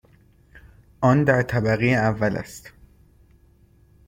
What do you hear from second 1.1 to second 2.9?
در طبقه اول است.